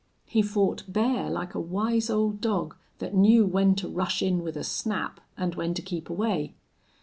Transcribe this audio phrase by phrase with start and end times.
[0.25, 4.57] He fought bear like a wise old dog that knew when to rush in with
[4.57, 6.55] a snap and when to keep away.